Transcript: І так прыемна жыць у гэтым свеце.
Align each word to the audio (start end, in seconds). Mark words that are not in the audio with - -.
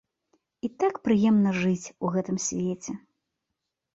І 0.67 0.69
так 0.83 0.93
прыемна 1.07 1.51
жыць 1.61 1.91
у 2.07 2.11
гэтым 2.15 2.37
свеце. 2.47 2.91